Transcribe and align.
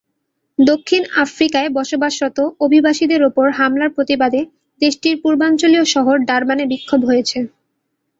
দক্ষিণ 0.59 1.01
আফ্রিকায় 1.23 1.69
বসবাসরত 1.77 2.37
অভিবাসীদের 2.65 3.21
ওপর 3.29 3.45
হামলার 3.59 3.89
প্রতিবাদে 3.89 4.41
দেশটির 4.81 5.15
পূর্বাঞ্চলীয় 5.23 5.85
শহর 5.93 6.15
ডারবানে 6.29 6.63
বিক্ষোভ 6.71 7.01
হয়েছে। 7.05 7.39